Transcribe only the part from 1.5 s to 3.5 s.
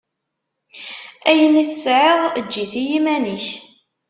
i tesɛiḍ, eǧǧ-it i yiman-ik.